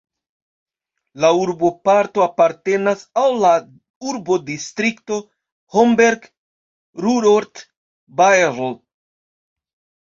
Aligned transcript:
La 1.25 1.29
urboparto 1.41 2.23
apartenas 2.25 3.03
al 3.25 3.37
la 3.43 3.53
urbodistrikto 4.13 5.19
Homberg-Ruhrort-Baerl. 5.77 8.77